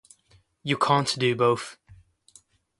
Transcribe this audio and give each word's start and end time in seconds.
You 0.63 0.79
can't 0.79 1.13
do 1.19 1.35
both. 1.35 1.77